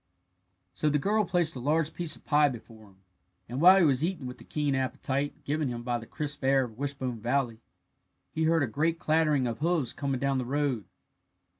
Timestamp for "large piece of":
1.59-2.25